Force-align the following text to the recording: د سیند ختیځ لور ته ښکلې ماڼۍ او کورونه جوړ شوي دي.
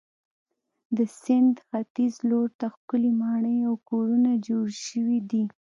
د 0.95 0.99
سیند 1.21 1.55
ختیځ 1.67 2.13
لور 2.29 2.47
ته 2.59 2.65
ښکلې 2.75 3.11
ماڼۍ 3.21 3.57
او 3.67 3.73
کورونه 3.89 4.29
جوړ 4.47 4.65
شوي 4.87 5.19
دي. 5.29 5.43